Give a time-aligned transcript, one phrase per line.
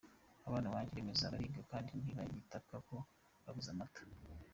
[0.47, 2.95] abana banjye bameze neza bariga kandi ntibagitaka ko
[3.43, 4.01] babuze amata.